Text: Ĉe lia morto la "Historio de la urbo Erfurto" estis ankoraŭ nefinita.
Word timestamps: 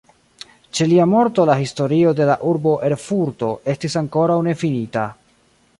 Ĉe 0.77 0.87
lia 0.93 1.05
morto 1.11 1.45
la 1.49 1.57
"Historio 1.59 2.15
de 2.21 2.27
la 2.31 2.39
urbo 2.53 2.75
Erfurto" 2.89 3.53
estis 3.75 4.01
ankoraŭ 4.05 4.41
nefinita. 4.51 5.07